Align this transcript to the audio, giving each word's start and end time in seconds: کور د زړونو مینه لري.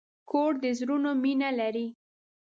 کور 0.29 0.51
د 0.63 0.65
زړونو 0.79 1.09
مینه 1.23 1.49
لري. 1.59 1.87